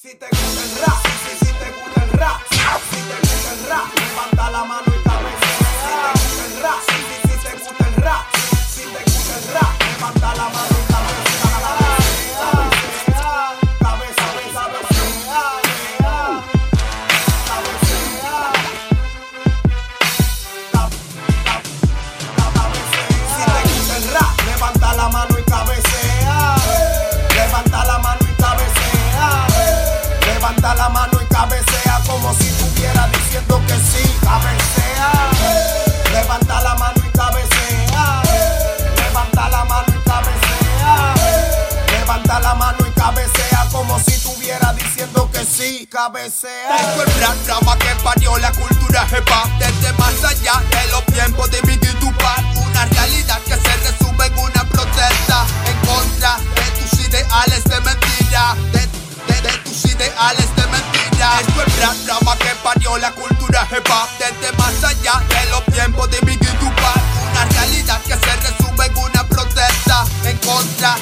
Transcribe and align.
Si 0.00 0.14
te 0.14 0.26
gusta 0.30 0.62
el 0.62 0.86
rap, 0.86 1.02
si, 1.02 1.44
si 1.44 1.52
te 1.54 1.72
gusta 1.72 2.04
el 2.04 2.10
rap, 2.12 2.40
si 2.48 2.96
te 2.98 3.18
gusta 3.20 3.52
el 3.52 3.68
rap, 3.68 3.98
levanta 3.98 4.50
la 4.52 4.62
mano 4.62 4.84
y 4.86 5.07
diciendo 45.48 45.78
que 45.78 45.78
sí. 45.78 45.86
Cabecea. 45.86 46.76
Tengo 46.76 47.02
el 47.02 47.20
rap 47.20 47.36
drama 47.46 47.78
que 47.78 47.94
parió 48.02 48.36
la 48.38 48.52
cultura 48.52 49.02
hop. 49.02 49.50
Desde 49.58 49.92
más 49.94 50.24
allá 50.24 50.62
de 50.70 50.86
los 50.90 51.04
tiempos 51.06 51.50
de 51.50 51.60
Biggie 51.62 51.92
Tupac 52.00 52.44
Una 52.56 52.86
realidad 52.86 53.40
que 53.42 53.54
se 53.54 53.76
resume 53.90 54.26
en 54.26 54.38
una 54.38 54.64
protesta. 54.68 55.46
En 55.66 55.86
contra 55.86 56.36
de 56.38 56.70
tus 56.80 57.00
ideales 57.00 57.64
de 57.64 57.80
mentira. 57.80 58.54
De, 58.72 58.80
de- 58.80 59.42
de 59.42 59.52
tus 59.58 59.84
ideales 59.84 60.56
de 60.56 60.66
mentira. 60.66 61.40
Esto 61.40 61.62
es 61.66 61.78
rap 61.80 61.94
drama 62.06 62.36
que 62.38 62.54
parió 62.62 62.96
la 62.98 63.12
cultura 63.12 63.62
hop. 63.70 64.08
Desde 64.18 64.52
más 64.56 64.84
allá 64.84 65.22
de 65.28 65.50
los 65.50 65.64
tiempos 65.66 66.10
de 66.10 66.18
Biggie 66.20 66.52
Tupac 66.58 66.96
Una 67.32 67.44
realidad 67.46 68.00
que 68.02 68.14
se 68.14 68.36
resume 68.36 68.86
en 68.86 68.96
una 68.96 69.24
protesta. 69.28 70.04
En 70.24 70.36
contra 70.38 70.96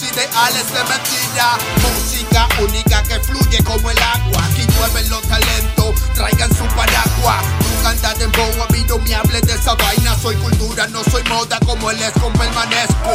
ideales 0.00 0.72
de 0.72 0.82
mentira. 0.84 1.58
Música 1.82 2.48
única 2.60 3.02
que 3.02 3.20
fluye 3.20 3.62
como 3.62 3.90
el 3.90 3.98
agua. 3.98 4.44
Aquí 4.46 4.62
llueven 4.62 5.10
los 5.10 5.22
talentos, 5.22 5.94
traigan 6.14 6.48
su 6.56 6.64
paraguas 6.74 7.44
Nunca 7.60 7.90
andar 7.90 8.22
en 8.22 8.32
bobo, 8.32 8.64
a 8.64 8.72
mí 8.72 8.84
no 8.88 8.98
me 8.98 9.14
hables 9.14 9.42
de 9.42 9.54
esa 9.54 9.74
vaina. 9.74 10.16
Soy 10.20 10.36
cultura, 10.36 10.86
no 10.88 11.02
soy 11.04 11.22
moda 11.24 11.58
como 11.66 11.90
el 11.90 12.02
es 12.02 12.12
con 12.12 12.32
permanezco 12.32 13.10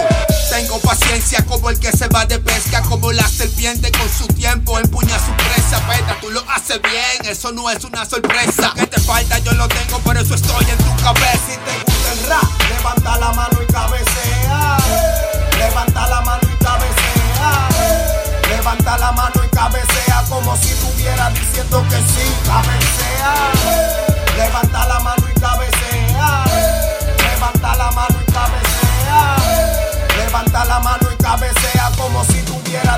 Tengo 0.50 0.80
paciencia 0.80 1.46
como 1.46 1.70
el 1.70 1.80
que 1.80 1.92
se 1.92 2.08
va 2.10 2.26
de 2.26 2.40
pesca 2.40 2.82
Como 2.84 3.12
la 3.12 3.28
serpiente 3.28 3.92
con 3.92 4.10
su 4.10 4.28
tiempo. 4.28 4.78
Empuña 4.78 5.18
su 5.18 5.32
presa 5.34 5.80
Peta, 5.88 6.18
tú 6.22 6.30
lo 6.30 6.44
haces 6.50 6.82
bien, 6.82 7.32
eso 7.32 7.52
no 7.52 7.70
es 7.70 7.84
una 7.84 8.06
sorpresa. 8.06 8.74
Que 8.76 8.86
te 8.86 9.00
falta 9.02 9.40
yo 9.40 9.52
lo 9.54 9.68
tengo, 9.68 10.00
por 10.00 10.18
eso 10.18 10.36
estoy 10.36 10.66
en 10.70 10.78
tu 10.78 11.04
cabeza. 11.04 11.40
Si 11.48 11.58
te 11.58 11.87
como 20.48 20.58
si 20.62 20.70
estuviera 20.70 21.30
diciendo 21.32 21.84
que 21.90 21.98
sí. 21.98 22.26
Cabecea. 22.46 23.52
Levanta 24.38 24.88
la 24.88 25.00
mano 25.02 25.24
y 25.30 25.40
cabecea. 25.40 26.46
Levanta 27.18 27.76
la 27.76 27.92
mano 27.92 28.16
y 28.26 28.32
cabecea. 28.32 29.36
Levanta 30.18 30.64
la 30.64 30.80
mano 30.80 31.10
y 31.12 31.22
cabecea 31.22 31.92
como 31.98 32.24
si 32.24 32.40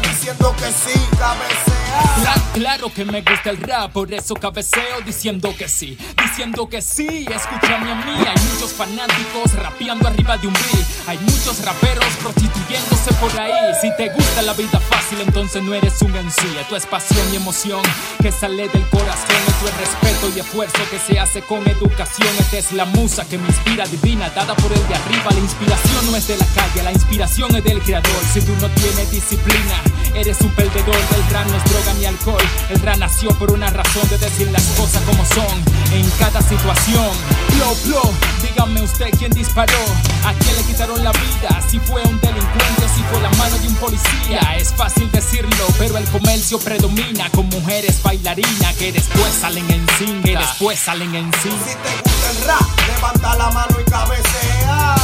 diciendo 0.02 0.55
que 0.58 0.66
sí. 0.72 0.99
Cabecea. 1.17 2.03
Cla- 2.22 2.39
Claro 2.53 2.91
que 2.94 3.05
me 3.05 3.22
gusta 3.22 3.52
el 3.52 3.58
rap, 3.58 3.91
por 3.94 4.11
eso 4.13 4.33
cabeceo 4.33 4.99
diciendo 5.05 5.53
que 5.58 5.69
sí, 5.69 5.97
diciendo 6.21 6.67
que 6.67 6.81
sí, 6.81 7.25
escúchame 7.33 7.91
a 7.91 7.95
mí, 7.95 8.11
hay 8.27 8.36
muchos 8.53 8.73
fanáticos 8.73 9.53
rapeando 9.53 10.08
arriba 10.08 10.36
de 10.37 10.48
un 10.48 10.53
beat, 10.53 10.86
hay 11.08 11.17
muchos 11.20 11.64
raperos 11.64 12.05
prostituyéndose 12.21 13.14
por 13.14 13.39
ahí, 13.39 13.53
si 13.81 13.95
te 13.95 14.09
gusta 14.09 14.42
la 14.42 14.53
vida 14.53 14.80
fácil 14.89 15.21
entonces 15.21 15.64
no 15.64 15.73
eres 15.73 16.02
un 16.02 16.14
en 16.17 16.30
sí, 16.32 16.48
esto 16.59 16.76
es 16.76 16.86
pasión 16.86 17.26
y 17.32 17.37
emoción 17.37 17.82
que 18.21 18.32
sale 18.32 18.67
del 18.67 18.86
corazón, 18.89 19.37
esto 19.48 19.67
es 19.70 19.77
respeto 19.77 20.32
y 20.36 20.39
esfuerzo 20.42 20.80
que 20.92 20.99
se 20.99 21.17
hace 21.20 21.42
con 21.42 21.65
educación, 21.67 22.30
esta 22.39 22.58
es 22.58 22.71
la 22.73 22.86
musa 22.86 23.26
que 23.27 23.37
me 23.37 23.48
inspira 23.48 23.86
divina, 23.86 24.30
dada 24.32 24.53
por 24.55 24.71
el 24.73 24.86
de 24.87 24.95
arriba, 24.95 25.32
la 25.32 25.39
inspiración 25.39 26.11
no 26.11 26.17
es 26.17 26.27
de 26.27 26.36
la 26.37 26.45
calle, 26.48 26.83
la 26.83 26.92
inspiración 26.92 27.55
es 27.55 27.64
del 27.64 27.80
creador, 27.82 28.21
si 28.33 28.42
tú 28.42 28.53
no 28.59 28.67
tienes 28.70 29.09
disciplina, 29.11 29.68
eres 30.15 30.41
un 30.41 30.49
perdedor, 30.52 30.95
el 30.95 31.33
rap 31.33 31.47
no 31.47 31.57
es 31.57 31.63
droga 31.65 31.93
ni 31.93 32.05
alcohol, 32.05 32.43
el 32.69 32.80
rap 32.81 32.97
nació 32.97 33.30
por 33.37 33.52
una 33.52 33.69
razón 33.69 34.07
de 34.09 34.17
decir 34.17 34.49
las 34.52 34.63
cosas 34.77 35.02
como 35.03 35.25
son, 35.25 35.63
en 35.93 36.09
cada 36.19 36.41
situación, 36.41 37.09
blow, 37.55 37.75
blow, 37.85 38.13
dígame 38.41 38.81
usted 38.81 39.09
quién 39.17 39.31
disparó, 39.31 39.79
a 40.25 40.33
quién 40.33 40.55
le 40.55 40.63
quitaron 40.63 41.03
la 41.03 41.11
vida, 41.11 41.61
si 41.69 41.79
fue 41.79 42.02
un 42.03 42.19
delincuente 42.19 42.85
o 42.85 42.95
si 42.95 43.03
fue 43.03 43.21
la 43.21 43.29
mano 43.31 43.58
de 43.58 43.67
un 43.67 43.75
policía, 43.75 44.39
es 44.58 44.73
fácil 44.73 45.09
decirlo, 45.11 45.65
pero 45.77 45.97
el 45.97 46.05
comercio 46.05 46.59
predomina. 46.59 47.29
Con 47.31 47.47
mujeres 47.49 48.02
bailarinas 48.03 48.75
que 48.77 48.91
después 48.91 49.33
salen 49.33 49.69
en 49.71 49.85
cinta, 49.97 50.27
que 50.27 50.37
después 50.37 50.79
salen 50.79 51.13
en 51.15 51.31
Si 51.33 51.49
cinta. 51.49 51.65
te 51.83 52.09
gusta 52.09 52.31
el 52.31 52.47
rap, 52.47 52.95
levanta 52.95 53.35
la 53.35 53.49
mano 53.52 53.77
y 53.79 53.89
cabecea. 53.89 54.95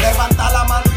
Levanta 0.00 0.50
la 0.50 0.64
mano 0.64 0.84
y 0.86 0.93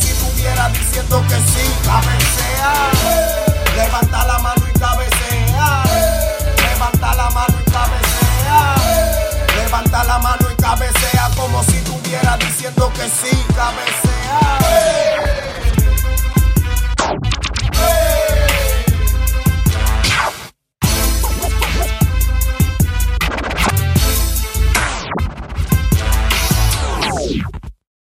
si 0.00 0.08
estuviera 0.08 0.68
diciendo 0.70 1.22
que 1.28 1.36
sí. 1.36 1.64
Cabecea. 1.84 2.72
Levanta 3.76 4.24
la 4.24 4.38
mano 4.38 4.62
y 4.68 4.78
cabecea. 4.78 5.82
Levanta 6.56 7.14
la 7.14 7.30
mano 7.30 7.54
y 7.60 7.70
cabecea. 7.70 8.74
Levanta 9.56 10.04
la 10.04 10.18
mano 10.18 10.46
y 10.50 10.62
cabecea 10.62 11.30
como 11.36 11.62
si 11.64 11.76
estuviera 11.76 12.36
diciendo 12.36 12.92
que 12.94 13.08
sí. 13.08 13.49